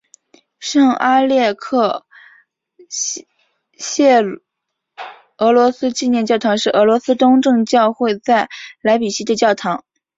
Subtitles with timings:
[0.57, 2.07] 圣阿列克
[2.89, 4.09] 谢
[5.37, 8.49] 俄罗斯纪念教堂是俄罗斯东正教会在
[8.81, 9.85] 莱比锡的教堂。